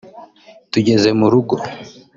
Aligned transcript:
tugeze 0.71 1.09
mu 1.19 1.27
rugo 1.33 1.55